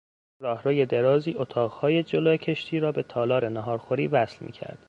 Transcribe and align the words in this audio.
راهرو 0.39 0.85
درازی 0.85 1.31
اتاقهای 1.37 2.03
جلو 2.03 2.37
کشتی 2.37 2.79
را 2.79 2.91
به 2.91 3.03
تالار 3.03 3.49
ناهارخوری 3.49 4.07
وصل 4.07 4.45
میکرد. 4.45 4.79